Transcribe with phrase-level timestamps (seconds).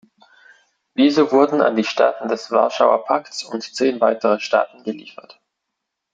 [0.97, 5.39] Diese wurden an die Staaten des Warschauer Pakts und zehn weitere Staaten geliefert.